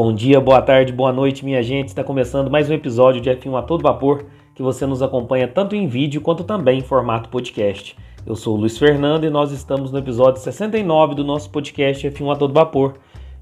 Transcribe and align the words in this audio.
Bom 0.00 0.12
dia, 0.12 0.40
boa 0.40 0.62
tarde, 0.62 0.92
boa 0.92 1.12
noite, 1.12 1.44
minha 1.44 1.60
gente. 1.60 1.88
Está 1.88 2.04
começando 2.04 2.48
mais 2.48 2.70
um 2.70 2.72
episódio 2.72 3.20
de 3.20 3.30
F1 3.30 3.58
a 3.58 3.62
todo 3.62 3.82
vapor 3.82 4.26
que 4.54 4.62
você 4.62 4.86
nos 4.86 5.02
acompanha 5.02 5.48
tanto 5.48 5.74
em 5.74 5.88
vídeo 5.88 6.20
quanto 6.20 6.44
também 6.44 6.78
em 6.78 6.82
formato 6.82 7.28
podcast. 7.28 7.96
Eu 8.24 8.36
sou 8.36 8.54
o 8.54 8.60
Luiz 8.60 8.78
Fernando 8.78 9.24
e 9.24 9.28
nós 9.28 9.50
estamos 9.50 9.90
no 9.90 9.98
episódio 9.98 10.40
69 10.40 11.16
do 11.16 11.24
nosso 11.24 11.50
podcast 11.50 12.08
F1 12.10 12.32
a 12.32 12.36
todo 12.36 12.54
vapor. 12.54 12.94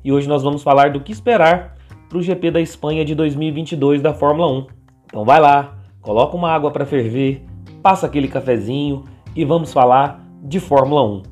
E 0.02 0.10
hoje 0.10 0.26
nós 0.26 0.42
vamos 0.42 0.62
falar 0.62 0.92
do 0.92 1.00
que 1.00 1.12
esperar 1.12 1.76
para 2.08 2.16
o 2.16 2.22
GP 2.22 2.50
da 2.50 2.60
Espanha 2.62 3.04
de 3.04 3.14
2022 3.14 4.00
da 4.00 4.14
Fórmula 4.14 4.50
1. 4.50 4.66
Então 5.08 5.26
vai 5.26 5.38
lá, 5.38 5.76
coloca 6.00 6.34
uma 6.34 6.50
água 6.50 6.70
para 6.70 6.86
ferver, 6.86 7.44
passa 7.82 8.06
aquele 8.06 8.28
cafezinho 8.28 9.04
e 9.36 9.44
vamos 9.44 9.74
falar 9.74 10.26
de 10.42 10.58
Fórmula 10.58 11.04
1. 11.04 11.22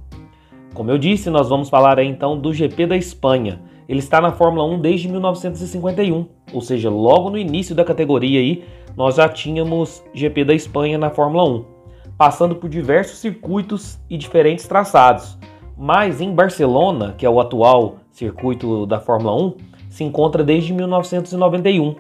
Como 0.75 0.91
eu 0.91 0.99
disse, 0.99 1.31
nós 1.31 1.49
vamos 1.49 1.71
falar 1.71 1.99
aí 1.99 2.09
então 2.09 2.39
do 2.39 2.53
GP 2.53 2.89
da 2.89 2.97
Espanha 2.99 3.73
ele 3.89 3.99
está 3.99 4.21
na 4.21 4.33
Fórmula 4.33 4.65
1 4.65 4.81
desde 4.81 5.09
1951, 5.09 6.27
ou 6.53 6.61
seja, 6.61 6.91
logo 6.91 7.31
no 7.31 7.39
início 7.39 7.75
da 7.75 7.85
categoria 7.85 8.41
aí, 8.41 8.65
nós 8.97 9.17
já 9.17 9.29
tínhamos 9.29 10.03
GP 10.15 10.45
da 10.45 10.55
Espanha 10.55 10.97
na 10.97 11.11
Fórmula 11.11 11.45
1, 11.49 11.65
passando 12.17 12.55
por 12.55 12.71
diversos 12.71 13.19
circuitos 13.19 13.99
e 14.09 14.17
diferentes 14.17 14.67
traçados. 14.67 15.37
Mas 15.77 16.21
em 16.21 16.33
Barcelona, 16.33 17.15
que 17.19 17.27
é 17.27 17.31
o 17.31 17.41
atual 17.41 17.97
circuito 18.11 18.87
da 18.87 19.01
Fórmula 19.01 19.35
1, 19.35 19.55
se 19.91 20.05
encontra 20.05 20.45
desde 20.45 20.73
1991. 20.73 21.97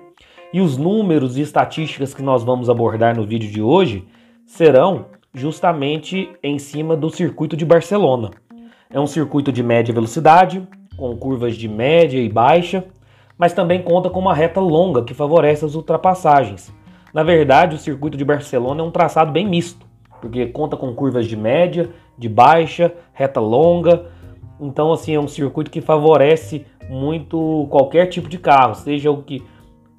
E 0.52 0.60
os 0.60 0.77
números 0.77 1.37
e 1.37 1.41
estatísticas 1.41 2.15
que 2.15 2.23
nós 2.23 2.45
vamos 2.45 2.71
abordar 2.71 3.16
no 3.16 3.27
vídeo 3.27 3.51
de 3.51 3.60
hoje 3.60 4.07
serão 4.46 5.07
justamente 5.32 6.30
em 6.41 6.59
cima 6.60 6.96
do 6.96 7.10
circuito 7.10 7.57
de 7.57 7.65
Barcelona. 7.65 8.30
É 8.88 9.01
um 9.01 9.07
circuito 9.07 9.51
de 9.51 9.65
média 9.65 9.93
velocidade, 9.93 10.65
com 10.97 11.16
curvas 11.16 11.57
de 11.57 11.68
média 11.68 12.18
e 12.18 12.29
baixa, 12.29 12.85
mas 13.37 13.52
também 13.52 13.82
conta 13.82 14.09
com 14.09 14.21
uma 14.21 14.35
reta 14.35 14.60
longa 14.60 15.02
que 15.02 15.15
favorece 15.15 15.65
as 15.65 15.74
ultrapassagens. 15.74 16.73
Na 17.13 17.23
verdade, 17.23 17.77
o 17.77 17.79
circuito 17.79 18.16
de 18.16 18.24
Barcelona 18.24 18.80
é 18.80 18.85
um 18.85 18.91
traçado 18.91 19.33
bem 19.33 19.46
misto, 19.46 19.87
porque 20.21 20.46
conta 20.46 20.77
com 20.77 20.95
curvas 20.95 21.27
de 21.27 21.37
média, 21.37 21.91
de 22.16 22.29
baixa, 22.29 22.93
reta 23.13 23.41
longa. 23.41 24.07
Então, 24.60 24.93
assim, 24.93 25.15
é 25.15 25.21
um 25.21 25.29
circuito 25.29 25.71
que 25.71 25.80
favorece 25.80 26.65
muito 26.88 27.66
qualquer 27.71 28.07
tipo 28.07 28.29
de 28.29 28.38
carro, 28.38 28.74
seja 28.74 29.11
o 29.11 29.23
que 29.23 29.43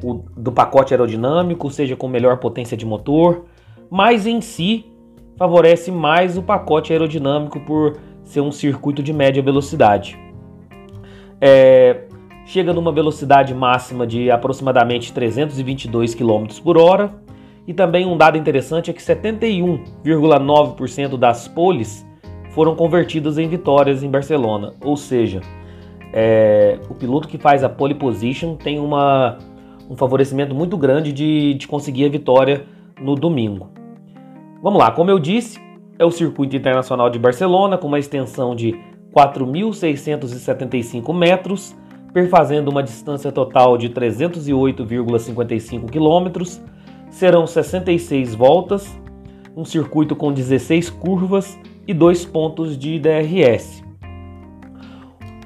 o, 0.03 0.13
do 0.35 0.51
pacote 0.51 0.93
aerodinâmico, 0.93 1.69
seja 1.69 1.95
com 1.95 2.07
melhor 2.07 2.37
potência 2.37 2.75
de 2.75 2.85
motor, 2.85 3.45
mas 3.89 4.27
em 4.27 4.41
si 4.41 4.85
favorece 5.37 5.91
mais 5.91 6.37
o 6.37 6.43
pacote 6.43 6.91
aerodinâmico 6.91 7.59
por 7.61 7.97
ser 8.23 8.41
um 8.41 8.51
circuito 8.51 9.03
de 9.03 9.13
média 9.13 9.41
velocidade 9.41 10.24
é, 11.39 12.05
chega 12.45 12.73
numa 12.73 12.91
velocidade 12.91 13.53
máxima 13.53 14.05
de 14.05 14.29
aproximadamente 14.31 15.13
322 15.13 16.13
km 16.15 16.47
por 16.63 16.77
hora. 16.77 17.23
E 17.67 17.73
também 17.73 18.05
um 18.05 18.15
dado 18.15 18.37
interessante 18.37 18.91
é 18.91 18.93
que 18.93 19.01
71,9% 19.01 21.17
das 21.17 21.47
poles 21.47 22.05
foram 22.51 22.75
convertidas 22.75 23.39
em 23.39 23.47
vitórias 23.47 24.03
em 24.03 24.09
Barcelona. 24.09 24.73
Ou 24.83 24.95
seja, 24.95 25.41
é, 26.13 26.77
o 26.89 26.93
piloto 26.93 27.27
que 27.27 27.37
faz 27.37 27.63
a 27.63 27.69
pole 27.69 27.95
position 27.95 28.55
tem 28.55 28.79
uma, 28.79 29.39
um 29.89 29.97
favorecimento 29.97 30.53
muito 30.53 30.77
grande 30.77 31.11
de, 31.11 31.55
de 31.55 31.67
conseguir 31.67 32.05
a 32.05 32.09
vitória 32.09 32.65
no 33.01 33.15
domingo. 33.15 33.71
Vamos 34.61 34.79
lá, 34.79 34.91
como 34.91 35.09
eu 35.09 35.19
disse, 35.19 35.59
é 35.97 36.05
o 36.05 36.11
circuito 36.11 36.55
internacional 36.55 37.09
de 37.09 37.19
Barcelona 37.19 37.77
com 37.77 37.87
uma 37.87 37.99
extensão 37.99 38.55
de 38.55 38.79
4.675 39.15 41.13
metros, 41.13 41.73
perfazendo 42.13 42.69
uma 42.69 42.83
distância 42.83 43.31
total 43.31 43.77
de 43.77 43.89
308,55 43.89 45.89
quilômetros. 45.89 46.61
Serão 47.09 47.47
66 47.47 48.35
voltas, 48.35 48.93
um 49.55 49.63
circuito 49.63 50.13
com 50.15 50.33
16 50.33 50.89
curvas 50.89 51.57
e 51.87 51.93
dois 51.93 52.25
pontos 52.25 52.77
de 52.77 52.99
DRS. 52.99 53.81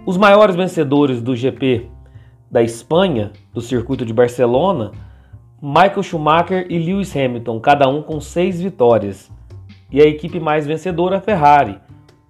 Os 0.05 0.17
maiores 0.17 0.55
vencedores 0.55 1.21
do 1.21 1.35
GP 1.35 1.85
da 2.49 2.63
Espanha, 2.63 3.31
do 3.53 3.61
circuito 3.61 4.03
de 4.03 4.11
Barcelona, 4.11 4.91
Michael 5.61 6.01
Schumacher 6.01 6.65
e 6.69 6.79
Lewis 6.79 7.15
Hamilton, 7.15 7.59
cada 7.59 7.87
um 7.87 8.01
com 8.01 8.19
seis 8.19 8.59
vitórias. 8.59 9.29
E 9.91 10.01
a 10.01 10.05
equipe 10.05 10.39
mais 10.39 10.65
vencedora, 10.65 11.17
a 11.17 11.21
Ferrari, 11.21 11.77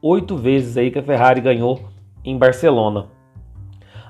oito 0.01 0.37
vezes 0.37 0.77
aí 0.77 0.89
que 0.91 0.99
a 0.99 1.03
Ferrari 1.03 1.41
ganhou 1.41 1.81
em 2.23 2.37
Barcelona. 2.37 3.07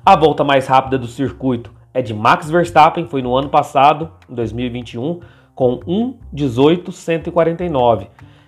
A 0.06 0.16
volta 0.16 0.44
mais 0.44 0.68
rápida 0.68 0.96
do 0.98 1.08
circuito 1.08 1.72
é 1.94 2.02
de 2.02 2.14
Max 2.14 2.50
Verstappen, 2.50 3.06
foi 3.06 3.22
no 3.22 3.36
ano 3.36 3.50
passado, 3.50 4.10
em 4.30 4.36
2021, 4.36 5.20
com 5.54 5.80
1:18.149. 5.80 8.08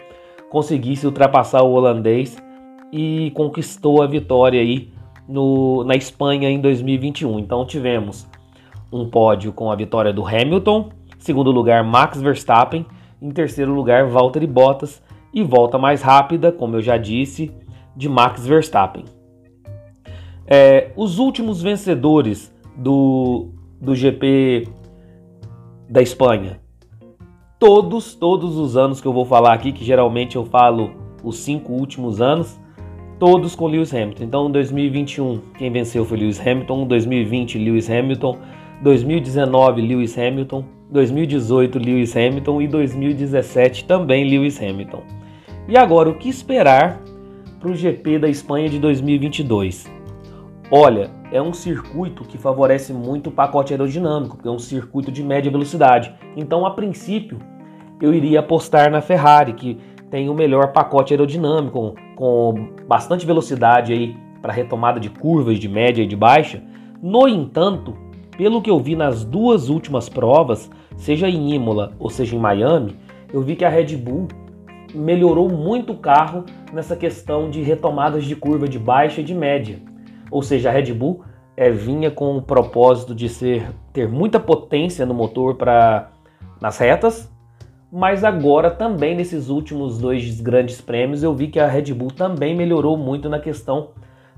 conseguisse 0.51 1.07
ultrapassar 1.07 1.63
o 1.63 1.71
holandês 1.71 2.37
e 2.93 3.31
conquistou 3.31 4.03
a 4.03 4.07
vitória 4.07 4.61
aí 4.61 4.93
no, 5.27 5.83
na 5.83 5.95
Espanha 5.95 6.49
em 6.49 6.61
2021. 6.61 7.39
Então 7.39 7.65
tivemos 7.65 8.27
um 8.91 9.09
pódio 9.09 9.51
com 9.51 9.71
a 9.71 9.75
vitória 9.75 10.13
do 10.13 10.25
Hamilton, 10.25 10.89
segundo 11.17 11.49
lugar 11.49 11.83
Max 11.83 12.21
Verstappen, 12.21 12.85
em 13.19 13.31
terceiro 13.31 13.73
lugar 13.73 14.05
Valtteri 14.05 14.45
Bottas 14.45 15.01
e 15.33 15.41
volta 15.41 15.77
mais 15.77 16.01
rápida, 16.01 16.51
como 16.51 16.75
eu 16.75 16.81
já 16.81 16.97
disse, 16.97 17.51
de 17.95 18.07
Max 18.07 18.45
Verstappen. 18.45 19.20
É, 20.47 20.91
os 20.95 21.19
últimos 21.19 21.61
vencedores 21.61 22.53
do, 22.75 23.49
do 23.79 23.95
GP 23.95 24.67
da 25.89 26.01
Espanha. 26.01 26.59
Todos, 27.59 28.15
todos 28.15 28.57
os 28.57 28.75
anos 28.75 28.99
que 28.99 29.07
eu 29.07 29.13
vou 29.13 29.25
falar 29.25 29.53
aqui, 29.53 29.71
que 29.71 29.83
geralmente 29.83 30.35
eu 30.35 30.45
falo 30.45 30.91
os 31.23 31.37
cinco 31.37 31.73
últimos 31.73 32.19
anos, 32.19 32.59
todos 33.19 33.55
com 33.55 33.67
Lewis 33.67 33.93
Hamilton. 33.93 34.23
Então, 34.23 34.49
em 34.49 34.51
2021, 34.51 35.41
quem 35.57 35.71
venceu 35.71 36.03
foi 36.03 36.17
Lewis 36.17 36.39
Hamilton, 36.39 36.87
2020, 36.87 37.59
Lewis 37.59 37.89
Hamilton, 37.89 38.37
2019, 38.81 39.81
Lewis 39.81 40.17
Hamilton, 40.17 40.65
2018, 40.89 41.77
Lewis 41.77 42.17
Hamilton 42.17 42.61
e 42.61 42.67
2017 42.67 43.85
também 43.85 44.27
Lewis 44.27 44.61
Hamilton. 44.61 45.03
E 45.67 45.77
agora, 45.77 46.09
o 46.09 46.15
que 46.15 46.29
esperar 46.29 46.99
para 47.59 47.69
o 47.69 47.75
GP 47.75 48.17
da 48.17 48.27
Espanha 48.27 48.67
de 48.67 48.79
2022? 48.79 50.00
Olha, 50.73 51.11
é 51.33 51.41
um 51.41 51.51
circuito 51.51 52.23
que 52.23 52.37
favorece 52.37 52.93
muito 52.93 53.27
o 53.27 53.31
pacote 53.31 53.73
aerodinâmico, 53.73 54.37
porque 54.37 54.47
é 54.47 54.51
um 54.51 54.57
circuito 54.57 55.11
de 55.11 55.21
média 55.21 55.51
velocidade. 55.51 56.13
Então, 56.33 56.65
a 56.65 56.71
princípio, 56.71 57.39
eu 58.01 58.13
iria 58.13 58.39
apostar 58.39 58.89
na 58.89 59.01
Ferrari, 59.01 59.51
que 59.51 59.77
tem 60.09 60.29
o 60.29 60.33
melhor 60.33 60.71
pacote 60.71 61.11
aerodinâmico, 61.11 61.93
com 62.15 62.69
bastante 62.87 63.25
velocidade 63.25 63.91
aí 63.91 64.15
para 64.41 64.53
retomada 64.53 64.97
de 64.97 65.09
curvas 65.09 65.59
de 65.59 65.67
média 65.67 66.03
e 66.03 66.07
de 66.07 66.15
baixa. 66.15 66.63
No 67.03 67.27
entanto, 67.27 67.93
pelo 68.37 68.61
que 68.61 68.69
eu 68.69 68.79
vi 68.79 68.95
nas 68.95 69.25
duas 69.25 69.67
últimas 69.67 70.07
provas, 70.07 70.71
seja 70.95 71.27
em 71.27 71.53
Imola 71.53 71.91
ou 71.99 72.09
seja 72.09 72.33
em 72.33 72.39
Miami, 72.39 72.95
eu 73.33 73.41
vi 73.41 73.57
que 73.57 73.65
a 73.65 73.69
Red 73.69 73.97
Bull 73.97 74.29
melhorou 74.95 75.49
muito 75.49 75.91
o 75.91 75.97
carro 75.97 76.45
nessa 76.71 76.95
questão 76.95 77.49
de 77.49 77.61
retomadas 77.61 78.23
de 78.23 78.37
curva 78.37 78.69
de 78.69 78.79
baixa 78.79 79.19
e 79.19 79.23
de 79.23 79.35
média. 79.35 79.90
Ou 80.31 80.41
seja, 80.41 80.69
a 80.69 80.71
Red 80.71 80.93
Bull 80.93 81.21
é, 81.55 81.69
vinha 81.69 82.09
com 82.09 82.37
o 82.37 82.41
propósito 82.41 83.13
de 83.13 83.29
ser 83.29 83.69
ter 83.93 84.07
muita 84.07 84.39
potência 84.39 85.05
no 85.05 85.13
motor 85.13 85.55
para 85.55 86.09
nas 86.59 86.77
retas, 86.77 87.31
mas 87.91 88.23
agora 88.23 88.71
também 88.71 89.15
nesses 89.15 89.49
últimos 89.49 89.99
dois 89.99 90.39
grandes 90.39 90.79
prêmios 90.79 91.23
eu 91.23 91.33
vi 91.35 91.47
que 91.47 91.59
a 91.59 91.67
Red 91.67 91.93
Bull 91.93 92.11
também 92.11 92.55
melhorou 92.55 92.95
muito 92.95 93.27
na 93.27 93.39
questão 93.39 93.89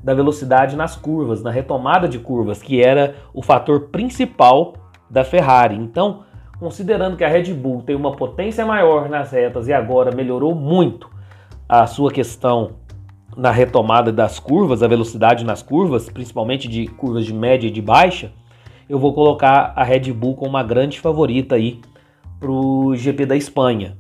da 0.04 0.14
velocidade 0.14 0.76
nas 0.76 0.96
curvas, 0.96 1.44
na 1.44 1.52
retomada 1.52 2.08
de 2.08 2.20
curvas, 2.20 2.62
que 2.62 2.82
era 2.82 3.16
o 3.34 3.42
fator 3.42 3.90
principal 3.90 4.74
da 5.10 5.24
Ferrari. 5.24 5.76
Então, 5.76 6.24
considerando 6.60 7.16
que 7.16 7.24
a 7.24 7.30
Red 7.30 7.54
Bull 7.54 7.84
tem 7.84 7.96
uma 7.96 8.16
potência 8.16 8.66
maior 8.66 9.08
nas 9.08 9.32
retas 9.32 9.68
e 9.68 9.74
agora 9.74 10.16
melhorou 10.16 10.56
muito 10.56 11.10
a 11.68 11.86
sua 11.88 12.12
questão 12.12 12.72
na 13.38 13.52
retomada 13.52 14.12
das 14.12 14.40
curvas, 14.40 14.84
a 14.84 14.88
velocidade 14.88 15.44
nas 15.44 15.62
curvas, 15.62 16.10
principalmente 16.10 16.68
de 16.68 16.88
curvas 16.88 17.26
de 17.26 17.34
média 17.34 17.68
e 17.68 17.72
de 17.72 17.82
baixa, 17.82 18.32
eu 18.90 19.00
vou 19.00 19.14
colocar 19.14 19.74
a 19.76 19.84
Red 19.84 20.12
Bull 20.12 20.36
como 20.36 20.50
uma 20.50 20.64
grande 20.64 21.00
favorita 21.00 21.56
aí 21.56 21.80
para 22.40 22.52
o 22.52 22.96
GP 22.96 23.26
da 23.26 23.36
Espanha. 23.36 23.98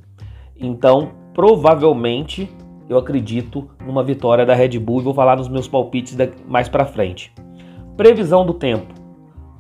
Então, 0.56 1.12
provavelmente, 1.34 2.50
eu 2.90 2.98
acredito 2.98 3.70
numa 3.86 4.04
vitória 4.04 4.46
da 4.46 4.54
Red 4.54 4.78
Bull 4.80 5.00
e 5.00 5.04
vou 5.04 5.14
falar 5.14 5.38
nos 5.38 5.48
meus 5.48 5.68
palpites 5.68 6.16
mais 6.46 6.68
para 6.68 6.86
frente. 6.86 7.34
Previsão 7.96 8.46
do 8.46 8.54
tempo. 8.54 8.94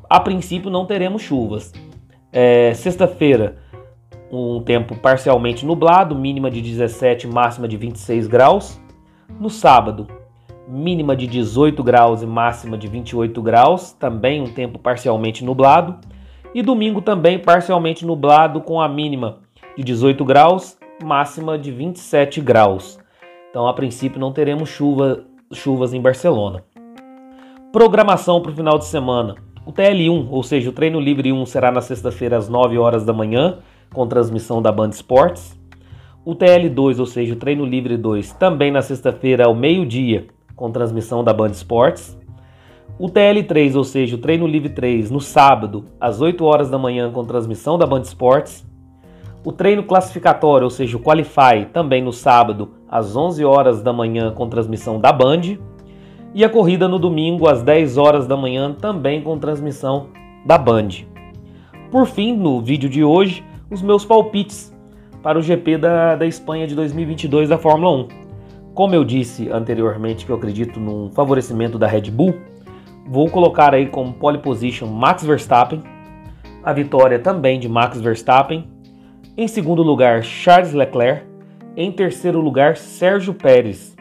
A 0.09 0.19
princípio 0.19 0.69
não 0.69 0.85
teremos 0.85 1.21
chuvas. 1.21 1.71
É, 2.31 2.73
Sexta-feira, 2.73 3.57
um 4.31 4.61
tempo 4.61 4.95
parcialmente 4.95 5.65
nublado, 5.65 6.15
mínima 6.15 6.49
de 6.51 6.61
17, 6.61 7.27
máxima 7.27 7.67
de 7.67 7.77
26 7.77 8.27
graus. 8.27 8.81
No 9.39 9.49
sábado, 9.49 10.07
mínima 10.67 11.15
de 11.15 11.27
18 11.27 11.83
graus 11.83 12.21
e 12.21 12.25
máxima 12.25 12.77
de 12.77 12.87
28 12.87 13.41
graus, 13.41 13.91
também 13.93 14.41
um 14.41 14.47
tempo 14.47 14.79
parcialmente 14.79 15.43
nublado. 15.43 15.97
E 16.53 16.61
domingo 16.61 17.01
também 17.01 17.39
parcialmente 17.39 18.05
nublado 18.05 18.61
com 18.61 18.79
a 18.79 18.87
mínima 18.87 19.39
de 19.75 19.83
18 19.83 20.23
graus, 20.23 20.77
máxima 21.03 21.57
de 21.57 21.71
27 21.71 22.39
graus. 22.41 22.99
Então, 23.49 23.67
a 23.67 23.73
princípio, 23.73 24.19
não 24.19 24.31
teremos 24.31 24.69
chuva, 24.69 25.23
chuvas 25.51 25.93
em 25.93 26.01
Barcelona. 26.01 26.63
Programação 27.71 28.41
para 28.41 28.51
o 28.51 28.55
final 28.55 28.77
de 28.77 28.85
semana. 28.85 29.35
O 29.65 29.71
TL1, 29.71 30.27
ou 30.29 30.43
seja, 30.43 30.69
o 30.69 30.73
treino 30.73 30.99
livre 30.99 31.31
1 31.31 31.45
será 31.45 31.71
na 31.71 31.81
sexta-feira 31.81 32.37
às 32.37 32.49
9 32.49 32.77
horas 32.77 33.05
da 33.05 33.13
manhã, 33.13 33.59
com 33.93 34.05
transmissão 34.05 34.61
da 34.61 34.71
Band 34.71 34.89
Esportes. 34.89 35.57
O 36.25 36.33
TL2, 36.33 36.99
ou 36.99 37.05
seja, 37.05 37.33
o 37.33 37.35
treino 37.35 37.65
livre 37.65 37.97
2, 37.97 38.31
também 38.35 38.71
na 38.71 38.81
sexta-feira 38.81 39.45
ao 39.45 39.53
meio-dia, 39.53 40.27
com 40.55 40.71
transmissão 40.71 41.21
da 41.21 41.33
Band 41.33 41.49
Esportes. 41.49 42.17
O 42.97 43.09
TL3, 43.09 43.75
ou 43.75 43.83
seja, 43.83 44.15
o 44.15 44.17
treino 44.17 44.47
livre 44.47 44.69
3, 44.69 45.11
no 45.11 45.19
sábado, 45.19 45.83
às 45.99 46.21
8 46.21 46.45
horas 46.45 46.69
da 46.69 46.77
manhã, 46.77 47.11
com 47.11 47.25
transmissão 47.25 47.77
da 47.77 47.85
Band 47.85 48.03
Esportes. 48.03 48.65
O 49.43 49.51
treino 49.51 49.83
classificatório, 49.83 50.63
ou 50.63 50.69
seja, 50.69 50.95
o 50.95 51.01
Qualify, 51.01 51.65
também 51.73 52.01
no 52.01 52.13
sábado, 52.13 52.69
às 52.89 53.17
11 53.17 53.43
horas 53.43 53.81
da 53.81 53.91
manhã, 53.91 54.31
com 54.31 54.47
transmissão 54.47 55.01
da 55.01 55.11
Band. 55.11 55.57
E 56.33 56.45
a 56.45 56.49
corrida 56.49 56.87
no 56.87 56.97
domingo, 56.97 57.49
às 57.49 57.61
10 57.61 57.97
horas 57.97 58.27
da 58.27 58.37
manhã, 58.37 58.73
também 58.73 59.21
com 59.21 59.37
transmissão 59.37 60.07
da 60.45 60.57
Band. 60.57 60.87
Por 61.91 62.05
fim, 62.07 62.33
no 62.33 62.61
vídeo 62.61 62.89
de 62.89 63.03
hoje, 63.03 63.43
os 63.69 63.81
meus 63.81 64.05
palpites 64.05 64.72
para 65.23 65.39
o 65.39 65.41
GP 65.41 65.79
da, 65.79 66.15
da 66.15 66.27
Espanha 66.27 66.67
de 66.67 66.75
2022 66.75 67.49
da 67.49 67.57
Fórmula 67.57 68.03
1. 68.03 68.07
Como 68.75 68.93
eu 68.93 69.03
disse 69.03 69.49
anteriormente 69.49 70.25
que 70.25 70.31
eu 70.31 70.35
acredito 70.35 70.79
num 70.79 71.09
favorecimento 71.09 71.79
da 71.79 71.87
Red 71.87 72.11
Bull, 72.11 72.35
Vou 73.05 73.29
colocar 73.29 73.73
aí 73.73 73.87
como 73.87 74.13
pole 74.13 74.37
position 74.37 74.87
Max 74.87 75.25
Verstappen, 75.25 75.83
a 76.63 76.71
vitória 76.71 77.19
também 77.19 77.59
de 77.59 77.67
Max 77.67 77.99
Verstappen. 77.99 78.65
Em 79.37 79.47
segundo 79.47 79.83
lugar, 79.83 80.23
Charles 80.23 80.73
Leclerc. 80.73 81.25
Em 81.75 81.91
terceiro 81.91 82.39
lugar, 82.39 82.77
Sérgio 82.77 83.33
Pérez. 83.33 83.95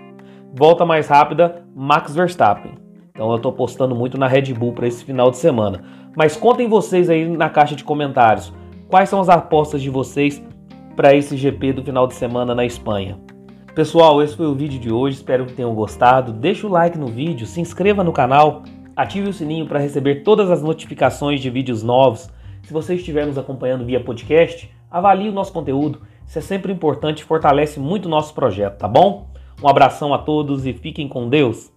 Volta 0.55 0.87
mais 0.87 1.09
rápida, 1.09 1.65
Max 1.75 2.15
Verstappen. 2.15 2.73
Então 3.11 3.29
eu 3.31 3.37
estou 3.37 3.53
postando 3.53 3.95
muito 3.95 4.17
na 4.17 4.29
Red 4.29 4.55
Bull 4.55 4.73
para 4.73 4.87
esse 4.87 5.05
final 5.05 5.31
de 5.31 5.39
semana. 5.39 5.83
Mas 6.17 6.37
contem 6.37 6.69
vocês 6.69 7.11
aí 7.11 7.27
na 7.29 7.51
caixa 7.51 7.75
de 7.75 7.83
comentários 7.83 8.53
quais 8.89 9.09
são 9.09 9.21
as 9.21 9.29
apostas 9.29 9.83
de 9.83 9.91
vocês 9.91 10.43
para 10.95 11.15
esse 11.15 11.37
GP 11.37 11.75
do 11.75 11.85
final 11.85 12.07
de 12.07 12.15
semana 12.15 12.55
na 12.55 12.65
Espanha. 12.65 13.19
Pessoal, 13.75 14.23
esse 14.23 14.37
foi 14.37 14.47
o 14.47 14.55
vídeo 14.55 14.79
de 14.79 14.93
hoje, 14.93 15.17
espero 15.17 15.47
que 15.47 15.55
tenham 15.55 15.75
gostado. 15.75 16.33
Deixa 16.33 16.67
o 16.67 16.71
like 16.71 16.99
no 16.99 17.07
vídeo, 17.07 17.47
se 17.47 17.61
inscreva 17.61 18.05
no 18.05 18.13
canal 18.13 18.63
Ative 18.95 19.31
o 19.31 19.33
sininho 19.33 19.67
para 19.67 19.79
receber 19.79 20.17
todas 20.17 20.51
as 20.51 20.63
notificações 20.63 21.41
de 21.41 21.49
vídeos 21.49 21.83
novos. 21.83 22.29
Se 22.63 22.73
você 22.73 22.95
estiver 22.95 23.27
nos 23.27 23.39
acompanhando 23.39 23.87
via 23.87 24.05
podcast, 24.05 24.71
avalie 24.91 25.31
o 25.31 25.33
nosso 25.33 25.53
conteúdo. 25.53 26.03
Isso 26.27 26.39
é 26.39 26.43
sempre 26.43 26.71
importante 26.71 27.25
fortalece 27.25 27.81
muito 27.81 28.05
o 28.07 28.11
nosso 28.11 28.35
projeto, 28.35 28.79
tá 28.79 28.87
bom? 28.87 29.31
Um 29.63 29.69
abração 29.69 30.13
a 30.13 30.19
todos 30.19 30.67
e 30.67 30.75
fiquem 30.75 31.09
com 31.09 31.29
Deus. 31.29 31.72